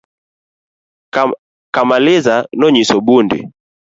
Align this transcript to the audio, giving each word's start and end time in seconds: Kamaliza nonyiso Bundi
Kamaliza 1.73 2.35
nonyiso 2.59 2.95
Bundi 3.05 3.39